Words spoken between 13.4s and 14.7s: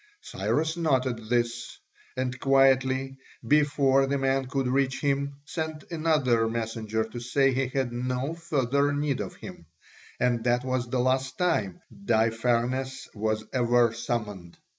ever summoned.